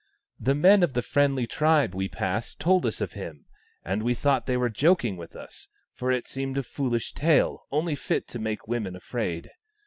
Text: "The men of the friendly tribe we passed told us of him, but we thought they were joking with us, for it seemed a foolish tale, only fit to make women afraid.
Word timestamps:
"The 0.49 0.55
men 0.55 0.81
of 0.81 0.93
the 0.93 1.03
friendly 1.03 1.45
tribe 1.45 1.93
we 1.93 2.07
passed 2.09 2.59
told 2.59 2.87
us 2.87 3.01
of 3.01 3.13
him, 3.13 3.45
but 3.85 4.01
we 4.01 4.15
thought 4.15 4.47
they 4.47 4.57
were 4.57 4.67
joking 4.67 5.15
with 5.15 5.35
us, 5.35 5.67
for 5.93 6.11
it 6.11 6.25
seemed 6.27 6.57
a 6.57 6.63
foolish 6.63 7.13
tale, 7.13 7.67
only 7.71 7.93
fit 7.93 8.27
to 8.29 8.39
make 8.39 8.67
women 8.67 8.95
afraid. 8.95 9.51